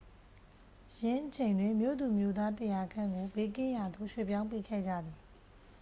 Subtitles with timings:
[0.99, 5.19] ယင်းအချိန်တွင် မြို့သူမြို့သား 100 ခန့်ကို ဘေးကင်းရာသို့ ရွှေ့ပြောင်းပေးခဲ့ကြသည်